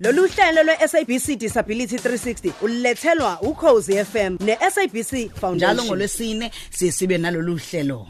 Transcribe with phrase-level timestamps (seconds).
[0.00, 5.54] Lolu hlelo lwe-SABC Disability 360 ulethelwa ukhozi FM ne-SABC Foundation.
[5.54, 8.06] Njalo ngolwesine sisibe nalolu hlelo.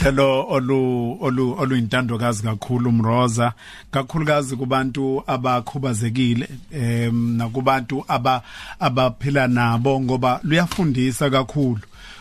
[0.00, 3.52] hlelo olu olu oluyintandokazi kakhulu umroza
[3.90, 8.42] kakhulukazi kubantu abakhubazekile em nakubantu aba
[8.80, 11.80] abaphila nabo ngoba luyafundisa kakhulu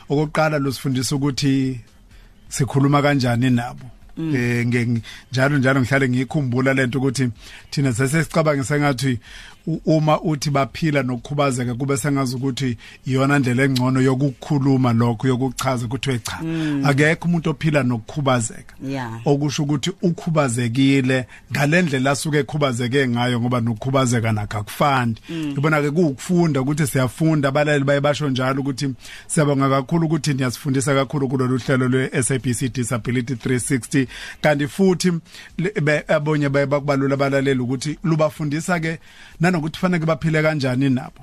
[0.09, 1.79] okokuqala lusifundisa ukuthi
[2.49, 3.85] sikhuluma kanjani nabo
[4.19, 4.65] eh
[5.31, 7.29] njalo njalo ngihlale ngikhumbula lento ukuthi
[7.71, 9.19] thina sesicabangisa ngathi
[9.85, 16.39] uma uthi baphila nokukhubazeka kube sengazi ukuthi iyona ndlela engcono yokukhuluma lokho yokuchaza ukuthi wecha
[16.83, 18.75] akekho umuntu ophila nokukhubazeka.
[19.25, 25.15] Okusho ukuthi ukhubazekile ngalendlela asuke ekhubazeke ngayo ngoba nokukhubazeka nakho akufani.
[25.31, 28.93] Ngibona ke kukufunda ukuthi siyafunda abalali baye basho njalo ukuthi
[29.27, 34.07] siyabonga kakhulu ukuthi niyasifundisa kakhulu kulolu hlelo lwe SABC Disability 360
[34.41, 35.13] kanti futhi
[36.07, 38.99] abonye baye bakubalula abalaleli ukuthi lubafundisa ke
[39.57, 41.21] nanokuthi fanele baphile kanjani nabo.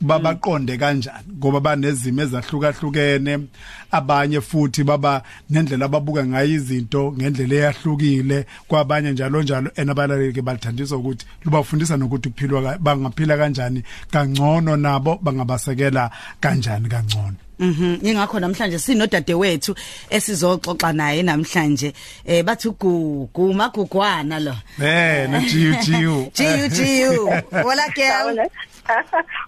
[0.00, 3.38] Babaqonde kanjani ngoba banezimo ezahlukahlukene
[3.92, 9.70] abanye futhi baba nendlela ababuka ngayo izinto ngendlela eyahlukile kwabanye njalo njalo.
[9.76, 17.43] Enabalaleli ke balithandisa ukuthi lubafundisa nokuthi kuphilwa bangaphila kanjani kangcono nabo bangabasekela kanjani kangcono.
[17.58, 19.74] Mhm ingakho namhlanje sinodade wethu
[20.10, 21.92] esizoxoxa naye namhlanje
[22.26, 27.28] eh bathi gugu magugwana lo eh no jiu jiu jiu jiu
[27.64, 28.48] wala girl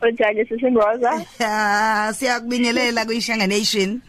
[0.02, 1.26] Unjani sisimroza?
[1.40, 4.00] Ah siyakubingelela kuyishanga nation.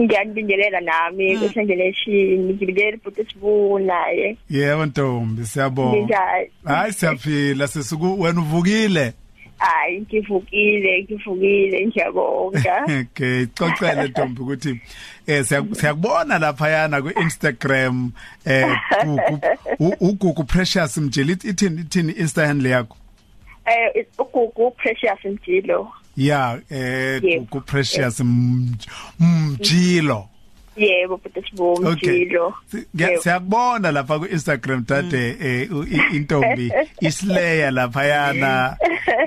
[0.00, 4.36] Ngiyakubingelela nami kusengelation ngibikele futhi sibuna ye.
[4.50, 6.20] Yebo Ntombi siyabonga.
[6.64, 9.12] Hayi siyaphila sisuku wena uvukile.
[9.58, 12.76] Hayi ngivukile ngivukile ngiyabonga.
[13.00, 14.80] Okay xoxele Ntombi ukuthi
[15.26, 18.12] eh siyakubona lapha yana ku Instagram
[18.44, 18.76] eh
[20.00, 22.96] ugugu precious mjeli ithini ithini insta handle yakho.
[23.66, 27.20] eh ugugu precious mjilo yeah eh
[27.50, 28.20] ku precious
[29.20, 30.28] mjilo
[30.78, 32.54] yebo futhi sibonga mjilo
[33.22, 35.38] siyakubona lapha ku Instagram dade
[36.12, 36.72] intombi
[37.08, 38.76] isleya lapha yana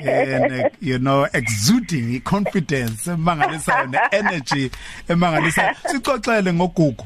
[0.04, 4.72] and you know exuding confidence emangalisayo ne energy
[5.10, 5.76] emangalisayo.
[5.92, 7.06] Sixoxele ngogugu.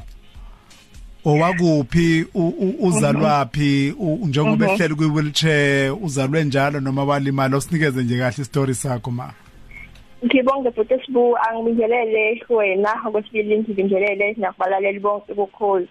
[1.24, 2.26] Owakuphi?
[2.80, 9.32] Uzalwapi njengoba ehleli kwi wheelchair uzalwe njalo noma walimala usinikeze nje kahle istory sakho ma?
[10.26, 15.88] Ngibonge futhi sibu angibingelele wena okwesibili ngibingelele nakubalaleli bonke bokhozi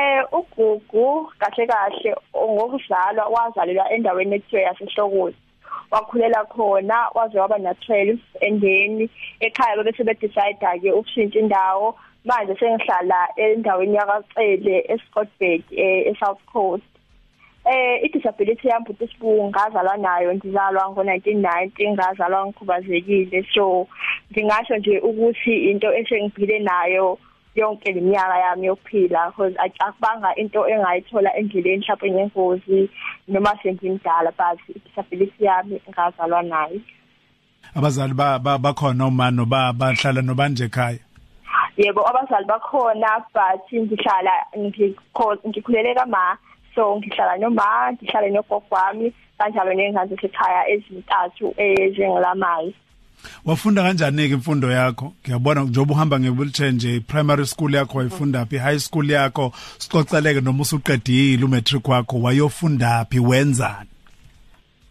[0.00, 2.10] Eh ugugu kahle kahle
[2.54, 5.36] ngokuzalwa wazalelwa endaweni ekuthiwa yasehlokozi
[5.90, 11.88] wakhulela khona waze waba na 12 endeni ekhaya bese be decide ke ukushintsha indawo.
[12.24, 15.62] Manje sengihlala endaweni yakacele eScottsburg
[16.10, 16.89] eSouth Coast.
[17.64, 23.46] Eh idisability yami futhi sibungazalwa nayo ngizalwa ngo1990 ngazalwa ngikhubazekile.
[23.54, 23.86] So
[24.32, 27.18] ngingasho nje ukuthi into esengibhile nayo
[27.54, 32.90] yonke leminyaka yami yokuphila because akubanga into engayithola endleleni mhlawumbe ngengozi
[33.28, 36.80] noma sengimdala but disability yami ngazalwa nayo.
[37.74, 40.98] Abazali bakhona uma no bahlala nobanje ekhaya?
[41.76, 46.38] Yebo abazali bakhona but ngihlala ngikhulele kama
[46.74, 52.72] so ngihlala noma ngihlala nogogo wami kanjalo nengane esekhaya ezintathu ezingilamayo
[53.44, 55.12] wafunda kanjani ke imfundo yakho?
[55.22, 60.62] Ngiyabona njengoba uhamba nge-wheelchair nje primary school yakho wayifunda phi high school yakho sicoceleke noma
[60.62, 63.88] usuqedile umatric wakho wayofunda phi wenzani?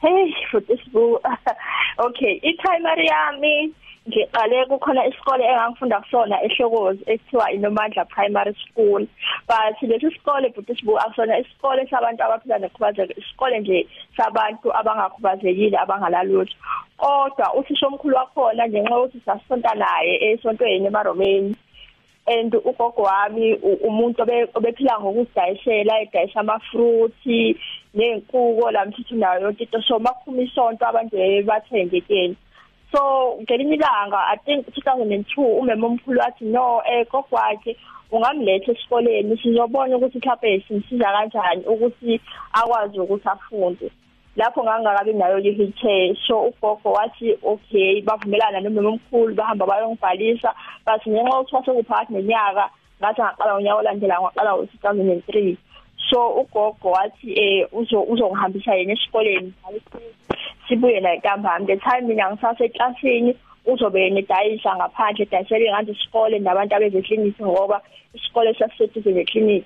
[0.01, 1.19] Hey futhi sibu
[2.06, 3.73] okay i-primary yami
[4.09, 9.02] ngiqale kukhona isikole engangifunda kusona ehlokozi ekuthiwa inomandla primary school.
[9.47, 13.88] But lesi sikole futhi sibu akusona isikole sabantu abaphila nokhubazeko isikole nje
[14.18, 16.56] sabantu abangakhubazekile abangalalutho.
[16.97, 21.56] Kodwa uthisha omkhulu wakhona ngenxa yokuthi sasonta naye esontweni emaromeni.
[22.28, 23.53] And ugogo wami
[23.88, 24.22] umuntu
[24.53, 27.26] obephila ngokuzidayisela edayisa amafruit
[27.94, 29.81] nenkuko lamthithi nayo yonke into.
[29.81, 32.38] So makuphuma isonto abantu bathenge keni
[32.91, 37.78] so ngelinye ilanga i think 2002 umema omkhulu wathi no eh gogwakhe
[38.12, 39.38] ungamletha esikoleni.
[39.38, 42.22] Sizobona ukuthi mhlawumbe simsiza kanjani ukuthi
[42.53, 43.91] akwazi ukuthi afunde.
[44.36, 50.53] Lapho ngangakabi nayo le wheelchair so ugogo wathi okay bavumelana nomama omkhulu bahamba bayongibhalisa.
[50.85, 52.70] Bathi ngenxa yokuthi wasekuphakathi neminyaka
[53.02, 55.58] ngathi ngaqala ngonyaka olandela ngaqala ngo-2003
[56.09, 59.53] so ugogo wathi eh uzongihambisa yena esikoleni.
[60.70, 63.36] Sibuye la ntambama the time mina ngisaseclassini
[63.66, 67.82] uzobe ngidayisa ngaphandle edayisela ingane isikole nabantu abezekliniki ngoba
[68.14, 69.64] isikole sasiseduze neclinic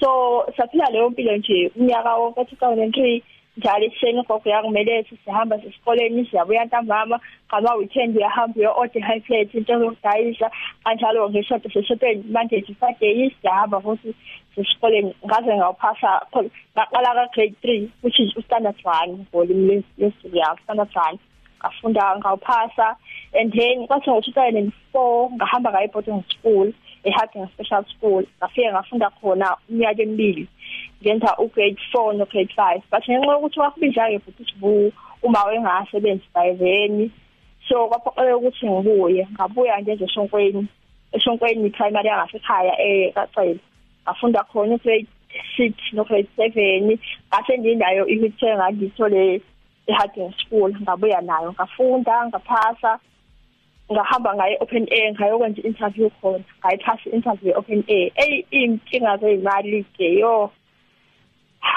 [0.00, 3.22] so saphila leyo mpilo nje unyaka wonke 2003
[3.56, 9.58] njalo ekuseni ugogo yangimelele sihamba sesikoleni siyabuya ntambama ngama weekend uyahamba uyo order high plate
[9.58, 10.50] into zokudayisa
[10.84, 14.14] kanjalo ngesonto sesoteni Monday to Friday siyahamba futhi
[14.54, 15.14] sesikoleni.
[15.26, 16.10] Ngaze ngawuphasa
[16.74, 21.18] ngaqala ka grade 3 which is standard 1 ngolimi lesizulu ya standard 1
[21.60, 22.96] ngafunda ngawuphasa
[23.38, 26.72] and then kwathi ngo-2004 ngahamba ngayo boarding school
[27.04, 28.24] eHarding Special School.
[28.38, 30.48] Ngafike ngafunda khona iminyaka emibili.
[31.04, 34.92] Ngenza ugrade 4 no grade 5 but ngenxa yokuthi wakubiza ke futhi sibu
[35.22, 37.10] uma wengasebenzi by then
[37.68, 40.66] so kwaphoqeleka ukuthi ngibuye ngabuya nje esonkweni
[41.12, 43.60] esonkweni primary yangasekhaya eKacela
[44.02, 45.06] ngafunda khona grade
[45.58, 46.98] 6 no grade 7
[47.28, 49.40] ngase nginayo i-wheelchair ngangithole
[49.86, 51.52] eHarding School ngabuya nayo.
[51.52, 52.98] Ngafunda ngaphasa
[53.92, 56.44] ngahamba ngaye open air ngayokwenza interview khona.
[56.60, 58.10] Ngayiphasa interview open air.
[58.16, 60.50] Ey inkinga zeyimali ke yo.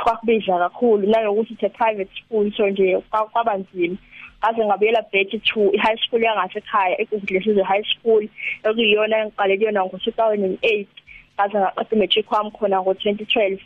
[0.04, 2.98] Kwakubiza kakhulu nanokuthi it's a private school so nje
[3.32, 3.98] kwaba nzima.
[4.40, 8.28] Ngaze ngabuyela back to i-high school yangasekhaya ekuzilesize high school
[8.64, 10.88] ekuyiyona engiqale kuyona ngo-2008
[11.36, 13.60] ngaze ngaqeda i-matric wami khona ngo-2012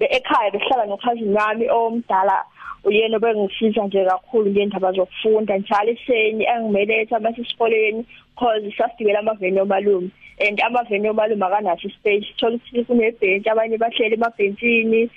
[0.00, 2.44] ekhaya behlala nokhazini wami omdala
[2.84, 8.06] uyena obengisiza nje kakhulu ngendaba zokufunda njalo iseni engimeletha masesikoleni
[8.38, 10.10] cause sasigibela amaveni omalume.
[10.40, 12.34] And amaveni omalume akanaso ispace.
[12.36, 15.10] Thola ukuthi kunebhenki abanye bahleli emabhentshini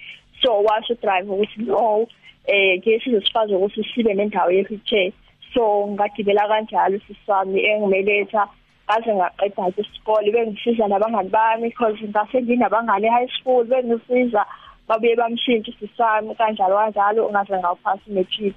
[0.46, 2.08] so washo drive ukuthi no
[2.48, 5.12] eh ke sizosifaza ukuthi sibe nendawo ye-wheelchair
[5.54, 8.44] so ngagibela kanjalo sisami engimeletha
[8.86, 14.46] ngaze ngaqeda isikole bengisiza nabangani bami because ngase nginabangani high school bengisiza
[14.88, 18.54] babuye bamshintsha isisami kanjalo kanjalo ngaze ngawuphasa matric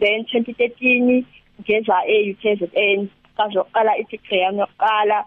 [0.00, 1.24] then 2013
[1.60, 3.00] ngeza e-UKZN
[3.36, 5.24] kazoqala i-degree yami yokuqala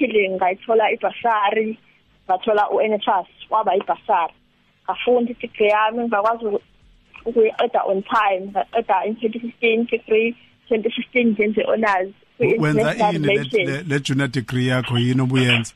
[0.00, 1.78] le ngayithola ibasari
[2.26, 4.34] ngathola uNSFAS waba ibasari
[4.84, 6.44] ngafunda i-degree yami ngakwazi
[7.24, 10.34] ukuyiqeda on time ngaqeda in 2015 degree
[10.70, 12.08] 2016 ngenze honors
[12.38, 13.28] wenza ini
[13.88, 15.74] le junior degree yakho yini obuyenza?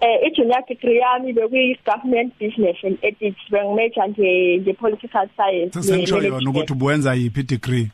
[0.00, 6.22] Eh i-junior degree yami bekuyi government business and ethics bengimajor nje nje political science sengisho
[6.22, 7.88] yona ukuthi ubuwenza yiphi degree?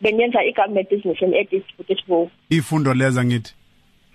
[0.00, 3.54] Benyenza i-government business and ethics Butisbo ifundo leza ngithi?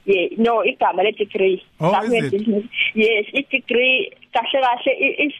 [0.06, 2.66] Yeah no igama le degree oh, government business.
[2.96, 4.92] Yes i degree kahle kahle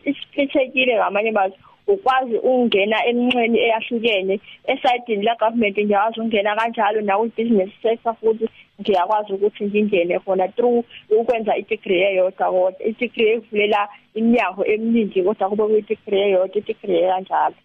[0.06, 1.58] isiphithekile ngamanye amazwi
[1.88, 8.50] ukwazi ungena eminxeni eyahlukene esayidini la government ngiyawazi ungena kanjalo nawo business sector futhi
[8.82, 12.84] ngiyakwazi ukuthi ngingene khona through ukwenza i-degree eyodwa kodwa.
[12.90, 17.56] I-degree evulela iminyango eminingi kodwa kube kuyi-degree eyodwa i-degree kanjalo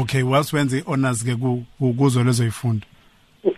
[0.00, 1.36] okay wasiwenza i-honors ke
[1.98, 2.86] kuzo lezo ifundo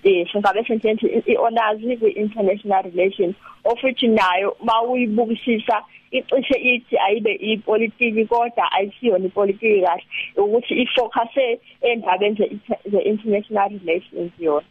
[0.05, 3.35] yes ngabe sentensi i-honors kwi-international relations
[3.65, 10.05] ofuthi nayo mawuyibukisisa icishe ithi ayibe ipolitiki kodwa ayisiyona ipolitiki kahle
[10.37, 12.61] ukuthi ifocuse endabeni
[12.91, 14.67] ze-international relations yona.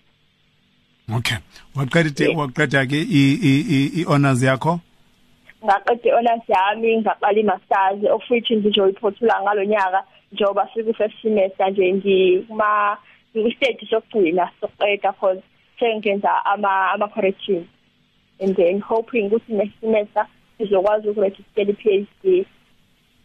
[1.15, 1.38] Okay.
[1.75, 3.00] Waqeda waqeda ke
[4.00, 4.80] i-honors yakho?
[5.63, 12.98] Ngaqeda i-honors yami ngaqala i-masters ofuthi ngizoyiphothula ngalonyaka njengoba siku-first semester nje ngikuma
[13.36, 15.42] ngikustage sokugcina sokuqeda cause
[15.80, 17.68] sengenza ama-correction
[18.40, 20.28] and then hoping ukuthi next semester
[20.58, 22.46] sizokwazi ukuregister i-PhD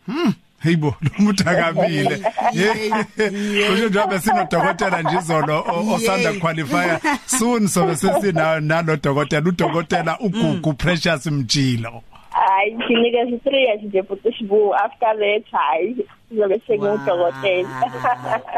[0.07, 0.33] Hmm
[0.63, 2.17] Hayibo lomuntu akamile.
[3.69, 11.27] Kusho njengoba sinodokotela nje izolo osanda qualify soon sobe sesina nalo dokotela udokotela uGugu Precious
[11.27, 12.03] Mjilo.
[12.31, 15.97] Hayi nginikeza 3 years nje futhi sibu after that hayi.
[16.32, 17.69] Sizobe sengudokotela.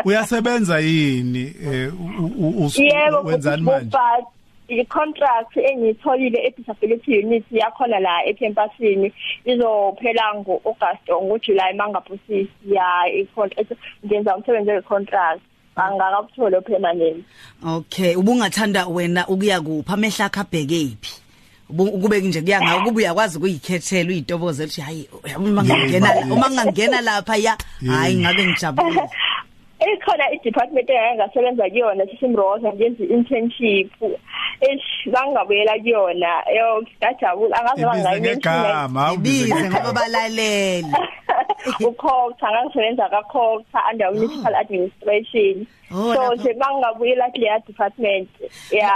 [0.05, 1.55] Uyasebenza yini
[3.25, 3.97] wenzani manje?
[4.69, 9.13] i-contract engiyitholile e-disability unit yakhona la ecampusini
[9.45, 13.73] izophela ngo-August or ngo-July mangaphosisi ya i-contract
[14.07, 15.41] ngenza umsebenzi we-contract.
[15.77, 17.25] Angakakuthole permanent
[17.67, 21.24] okay ubungathanda wena ukuya kuphi amehla akho abhekephi
[21.79, 27.37] ukube nje kuya ngawo kube uyakwazi ukuyikhethela uyitoboze ukuthi hayi uma ngingena uma ngingena lapha
[27.37, 27.57] ya.
[27.87, 29.03] Hayi ngabe ngijabule.
[29.93, 33.91] Ikhona i-department engasebenza kuyona sisimroza ngenza internship
[34.61, 36.33] esibangabuyela kuyona.
[36.57, 40.85] Yo ngajabula angaze bangayigama ibize ngoba balalele.
[41.89, 45.67] Ukhokha ngangisebenza kakhokha under municipal administration.
[45.95, 48.29] So nje bangabuyela kule department
[48.71, 48.91] ya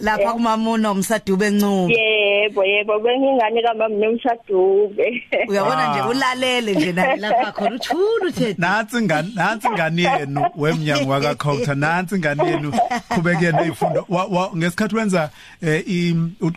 [0.00, 7.74] lapha kumamuno umsadube encube yebo yebo bengingane kamama nomsadube uyabona nje ulalele nje lapha khona
[7.76, 12.72] uthula uthe nansi ngani nansi ngani yenu wemnyango wakakhokha nansi ngani yenu
[13.08, 14.04] qhubekene izifundo
[14.78, 15.30] ngesikhathi wenza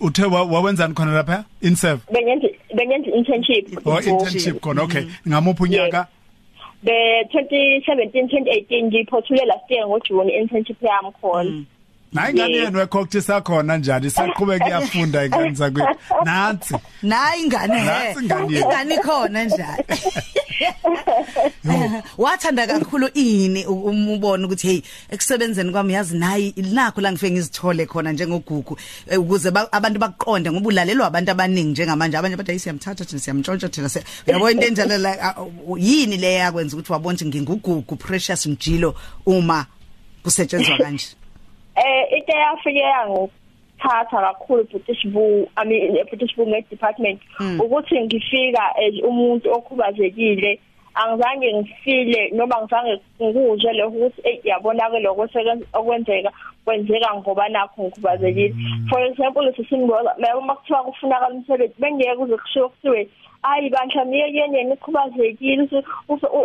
[0.01, 1.45] uthe wawenzani khona lapha?
[1.61, 3.85] In serve bengenza bengenza internship.
[3.85, 5.05] Oh internship khona okay.
[5.27, 6.07] Ngamuphi unyaka?
[6.83, 11.65] Be 2017 2018 ngiphothule last year ngoJune internship yami khona.
[12.13, 16.75] Nayi ngane yenu wecocktail sakhona njani isaqhubeka iyafunda ingane zakwethu nansi.
[17.03, 18.65] Nayi ingane he Nansi ingane yethu.
[18.69, 19.83] ingane ikhona njalo.
[22.17, 27.31] Wathanda kakhulu ini u- uma ubona ukuthi hey ekusebenzeni kwami yazi nayi nakho la ngifike
[27.31, 28.77] ngizithole khona njengogugu.
[29.09, 32.17] Eh, ukuze ba- abantu bakuqonde ngoba ulalelwa abantu abaningi njengamanje.
[32.17, 36.33] Abanye bathi ayisiyamthatha thina siyamtshontsha thina siya- uyabona into enjalo la ah, u- yini le
[36.33, 39.65] yakwenza ukuthi wabona ukuthi ngingugugu precious mjilo uma
[40.23, 41.05] kusetshenzwa kanje?
[41.85, 47.21] Eh into yafike yangithatha kakhulu British Boo I mean British Boo Med Department
[47.59, 50.59] ukuthi ngifika as umuntu okhubazekile
[50.93, 56.31] angizange ngifile noma ngizange ngikuzwe lokho ukuthi eh yabona ke lokho sekenza okwenzeka
[56.65, 58.55] kwenzeka ngoba nakho ngikhubazekile.
[58.89, 63.09] For example sisimboza uma kuthiwa kufunakala umsebenzi bengeke uze kushiwo kuthiwe
[63.43, 65.83] ayi bandla miyekeni yena ikhubazekile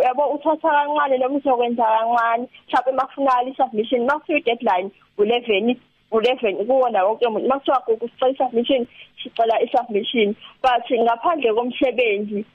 [0.03, 2.47] yabo uthatha kancane noma uzokwenza kancane.
[2.67, 5.75] Mhlawumbe makufunakala i-submission makufika i-deadline u-11
[6.11, 7.47] u-11 kuwona wonke umuntu.
[7.47, 8.87] Makuthiwa kusicela i-submission
[9.23, 10.35] sicela i-submission.
[10.61, 12.45] But ngaphandle komsebenzi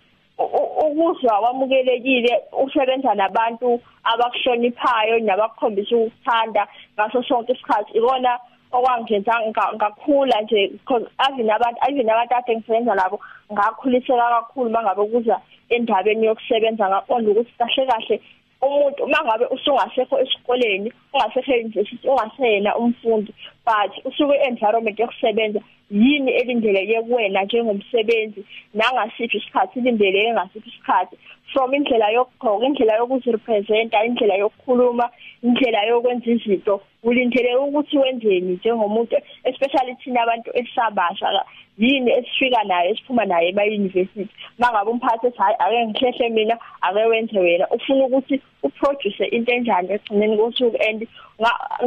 [0.87, 7.99] ukuzwa wamukelekile usebenza nabantu abakuhloniphayo nabakukhombisa ukuthanda ngaso sonke isikhathi.
[7.99, 8.39] Ikona
[8.73, 9.33] okwangenza
[9.75, 13.21] ngakhula nje because even abantu even abantu ade ngisebenza nabo
[13.53, 18.21] ngakhuliseka kakhulu mangabe kuza endabeni yokusebenza ngaqonda ukuthi kahle kahle
[18.63, 23.35] umuntu mangabe usungasekho esikoleni ungasekho university ungasena umfundi
[23.65, 28.45] but usuke environment yokusebenza yini elindeleke kuwena njengomsebenzi?
[28.75, 31.17] Nangasiphi isikhathi ilindeleke ngasiphi isikhathi?
[31.53, 35.11] From indlela yokugqoka indlela yokuzirepresenta indlela yokukhuluma
[35.43, 41.45] indlela yokwenza izinto ulindeleke ukuthi wenzeni njengomuntu especially thina abantu esabasha
[41.79, 44.29] yini esifika nayo esiphuma nayo ema university
[44.59, 49.93] mangabe umphathi ethi hayi ake ngihlehle mina ake wenze wena ufuna ukuthi uproduce into enjani
[49.93, 51.09] egcineni kosuku and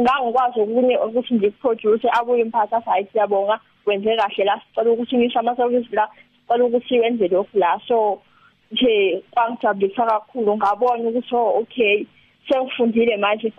[0.00, 1.34] ngangikwazi okunye ukuthi
[1.66, 6.08] ngiproduce abuye umphathi athi hayi siyabonga wenze kahle la sicela ukuthi ngisho ama service la
[6.42, 8.22] sicela ukuthi wenze lokhu la so
[8.72, 12.06] nje kwangijabulisa kakhulu ngabona ukuthi oh okay
[12.48, 13.52] sengifundile manje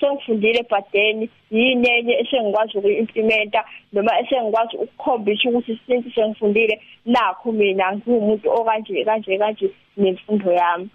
[0.00, 7.92] sengifundile but then yini enye esengikwazi ukuyimplementa noma esengikwazi ukukhombisa ukuthi since sengifundile nakho mina
[7.96, 10.88] ngiwumuntu okanje kanje kanje nemfundo yami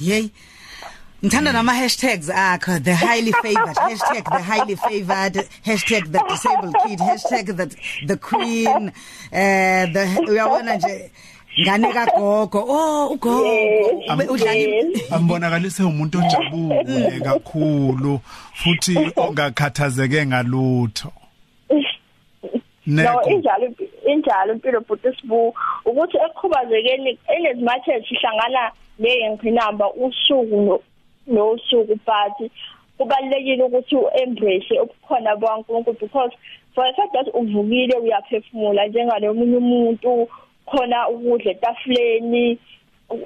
[0.00, 0.30] Yey.
[1.24, 5.34] Ngithanda nama hashtags akho the highly favored hashtag the highly favored
[5.66, 7.66] hashtag the disabled kid hashtag the
[8.06, 8.92] the queen
[9.32, 11.10] eh the uyabona nje
[11.60, 12.64] ngane kagogo.
[12.68, 13.42] Oh ugogo
[14.28, 18.20] udlala ambonakalise umuntu ojabule kakhulu
[18.54, 21.12] futhi ongakhathazeke ngalutho.
[22.86, 23.30] No Neko.
[23.30, 30.82] injalo impi- injalo impilo but sibu ukuthi ekukhubazekeni enezimathe sihlangana neyingqinamba usuku no-
[31.28, 32.50] nosuku but
[32.98, 36.32] kubalekile ukuthi uembrace obukhona bwaNkulunkulu because
[36.74, 40.28] for a fact that uvukile uyaphefumula njengalo omunye umuntu
[40.66, 42.58] khona ukudla etafuleni.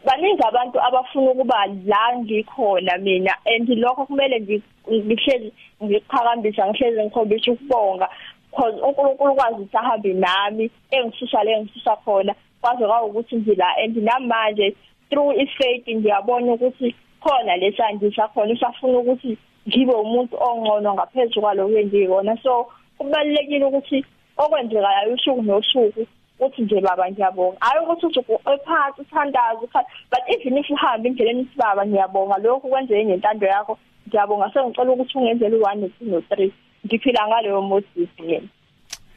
[0.06, 7.52] Baningi abantu abafuna ukuba la ngikhona mina and lokho kumele ngi- ngihlezi ngiqhakambisa ngihlezi ngikhombisa
[7.52, 8.08] ukubonga
[8.50, 13.96] because uNkulunkulu kwazi ukuthi ahambe nami engisusa le ngisusa khona kwaze kwa ukuthi ngila and
[13.96, 14.76] namanje
[15.10, 19.38] through ifaith ngiyabona ukuthi khona lesandisa khona usafuna ukuthi
[19.68, 22.66] ngibe umuntu ongcono ngaphezulu kwaloko engikona so
[22.98, 24.04] kubalekile ukuthi
[24.36, 26.06] okwenzekayo usuku nosuku
[26.40, 27.56] uthi nje baba ngiyabonga.
[27.60, 28.20] Hayi ukuthi uthi
[28.52, 33.78] ephansi uthandaza ukhala but even if uhamba indleleni ithi baba ngiyabonga lokhu kwenzeke ngentando yakho
[34.08, 34.50] ngiyabonga.
[34.52, 36.50] Sengicela ukuthi ungenzele u1 no2 no3
[36.86, 38.48] ngiphila ngaleyo modisi mina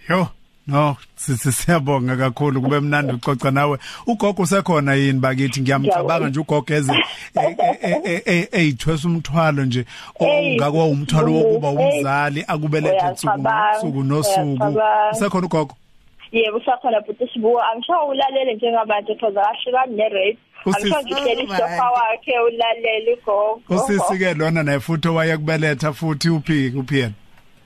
[0.09, 0.27] yo.
[0.67, 3.77] No sithi siyabonga kakhulu kube mnandi ucoca nawe.
[4.07, 5.61] Ugogo usekhona yini bakithi?
[5.61, 6.93] Ngiyamcabanga nje ugogo eze
[8.51, 9.85] eyithwesa umthwalo nje
[10.19, 14.39] ongakwa umthwalo wokuba umzali akubelethe insuku Uyacabanga, insuku nosuku.
[14.41, 15.11] uyacabanga.
[15.11, 15.75] usekhona ugogo?
[16.31, 21.69] Yebo usakhona but sibuka angisho ulalele njengamanje because akahlukani nerate Usisi- angisho ngihleli Oh, isofa
[21.69, 21.91] man.
[21.93, 23.61] wakhe ulalele ugogo.
[23.69, 27.13] Usisi ke lona naye futhi owaye kubeletha futhi uphi uphi yena?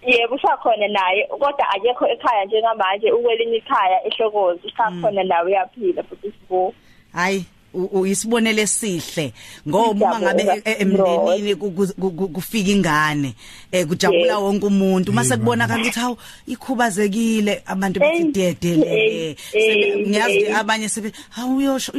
[0.08, 6.75] Yebo usakhona naye kodwa akekho ekhaya njengamanje ukwelinye ikhaya ehlokozi usakhona nawe uyaphila but sibuka
[7.13, 9.34] hayi uyisibonele sihle
[9.68, 13.34] ngoba uma ngabe Ngiyabonga, e- emndenini ku- ku- ku- kufika ingane
[13.72, 15.13] eh kujabula wonke umuntu.
[15.13, 21.58] Mase kubonakala ukuthi hawu ikhubazekile abantu Hey, bethi dedele hey, hey, ngiyazi abanye sebe hawu
[21.58, 21.91] uyosho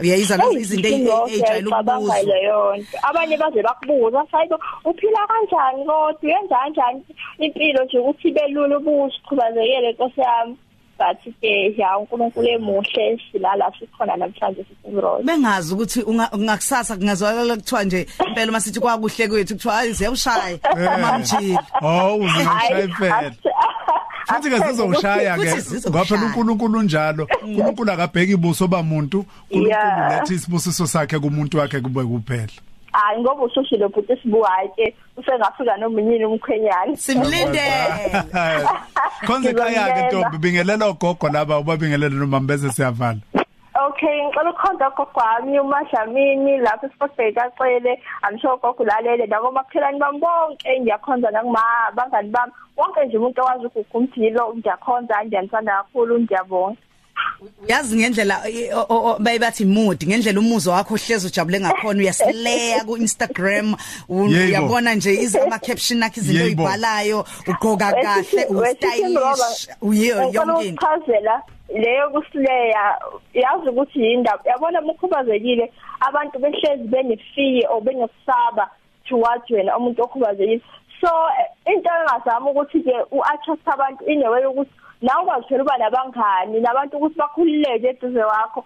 [0.00, 0.88] uyoshadaphi uyayizwa lezi izinto
[1.34, 2.98] ejayele ukubuzwa ukubuzwa leyo nto.
[3.02, 6.14] Abanye baze bakubuza sayibo uphila kanjani kodwa?
[6.22, 7.02] Uyenza kanjani?
[7.38, 10.56] Impilo nje ukuthi belula ubuze ukhubazekele nkosi yami.
[10.98, 17.84] But ke ya uNkulunkulu emuhle silala sikhona namhlanje sisimrose bengazi ukuthi unga- ungakusasa kungazwakala kuthiwa
[17.84, 20.58] nje impela masithi kwakuhle kwethu kuthiwa hayi ziyawushaya
[20.94, 23.32] amamjili oh uzoshaya impela.
[24.26, 25.90] Futhi ke sizowushaya ke Futhi zizoshaya.
[25.90, 27.28] ngoba phela uNkulunkulu njalo.
[27.44, 30.10] uNkulunkulu akabheki ibuso bamuntu uNkulunkulu Yeah.
[30.20, 32.48] letha isibusiso sakhe kumuntu wakhe kube kuphela.
[32.92, 36.96] Hayi ngoba usushilo bhuti sibuhayi ke usengafika nomunyini umkhwenyana.
[36.96, 38.24] Simlindele
[39.26, 40.08] konze ekhaya ke Ngizomyela.
[40.08, 43.18] ntombi bingelela ogogo laba ubabingelele noma bese siyavala.
[43.98, 50.20] Okay ngicela ukhonza gogo wami uMadlamini lapho eSportbet acele amsho gogo lalele nabo makhelani bami
[50.20, 52.52] bonke ngiyakhonza nakuma bangani bami.
[52.76, 56.78] Wonke nje umuntu owazi ukugumdilo ngiyakhonza ngiyanisanda kakhulu ngiyabonga.
[57.68, 62.84] Yazi ngendlela i- o- o- o- bayibathi mood ngendlela umuzwa wakho ohlezi ujabule ngakhona uyasileya
[62.84, 63.74] ku Instagram
[64.08, 64.44] u- Yebo.
[64.48, 66.62] uyabona nje izama caption akhe izinto Yebo.
[66.62, 72.98] oyibhalayo ugqoka kahle ustylish uyiyo yonke into ukuchazela leyo kusileya
[73.34, 78.70] yazi ukuthi yindaba yabona mukhubazekile abantu behlezi benefiye or benosaba
[79.08, 80.60] towards wena umuntu okhubazekile
[81.00, 81.08] so
[81.40, 84.30] eh, into engazama ukuthi ke uattract abantu in a
[85.02, 88.64] way ukuthi nawe ukwazi uba nabangani nabantu ukuthi bakhululeke eduze wakho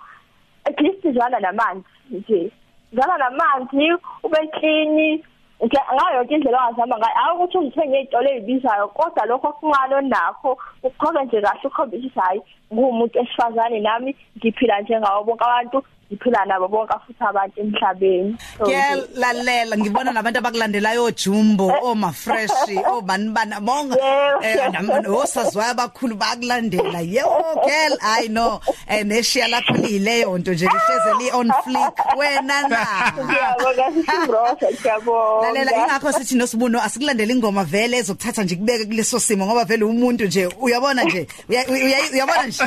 [0.64, 2.50] at least zwana namanzi nje.
[2.92, 5.22] Zwana namanzi ube clean
[5.62, 7.14] Nge- ngayo yonke indlela ongazama ngayo.
[7.16, 13.18] Awukuthi ungithenge izitolo ezibizayo kodwa lokho okuncane onakho uqhobe nje kahle ukhombisa ukuthi hayi ngumuntu
[13.18, 18.36] esifazane nami ngiphila njengawo bonke abantu ngiphila nabo bonke futhi abantu emhlabeni.
[18.58, 18.76] So, nje,
[19.14, 22.50] Kuyalalela ngibona nabantu abakulandelayo ojumbo omafresh
[22.92, 23.96] obani bana bonga.
[23.96, 24.42] Yebo.
[24.42, 28.60] eh osazwayo abakhulu bakulandela yebo girl i know.
[28.88, 31.96] Eh neshiya lakho lileyo nto nje lihleze li on flick.
[32.18, 32.86] Wena na?
[33.24, 39.46] Ngiyabonga sisimbrosa ngiyabonga lalela ingakho sithi nosibuno asikulandela ingoma vele ezokuthatha nje kubeke kuleso simo
[39.46, 42.61] ngoba vele umuntu nje uyabona nje uya- uya- uyabona nje.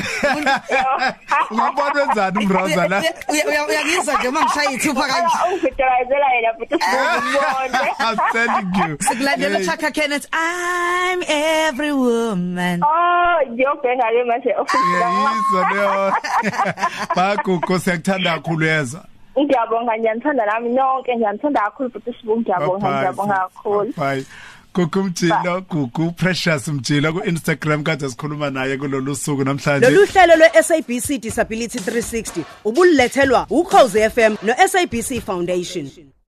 [1.51, 2.99] Ungabona wenzani umroza la
[3.29, 5.35] Uya- uya- uyangizwa nje uma ngishaya ithupha kanje.
[5.53, 6.75] Ungivitalizela yena futhi.
[6.75, 8.97] Sibone I'm telling you.
[9.07, 9.65] Sikulandela Hey.
[9.65, 10.27] Chaka Kenneth.
[10.33, 12.81] I'm every woman.
[12.83, 14.51] Oh ngiyobhenga ke manje.
[14.61, 16.13] Ofisa Yizwa leyo
[17.15, 19.03] bagugu siyakuthanda kakhulu yeza.
[19.39, 23.93] Ngiyabonga ngiyanithanda nami nonke ngiyanithanda kakhulu futhi sibu ngiyabonga ngiyabonga kakhulu.
[23.97, 24.25] Bye
[24.75, 30.35] gugu mjilo gugu precious mjilo ku Instagram kade sikhuluma naye kulolu suku namhlanje Lolu hlelo
[30.35, 35.89] lwe-SABC Disability 360 ubulethelwa ukhozi FM no-SABC Foundation.